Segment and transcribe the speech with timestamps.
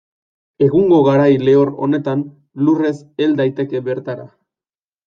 [0.67, 2.25] Egungo garai lehor honetan,
[2.65, 4.29] lurrez hel daiteke bertara.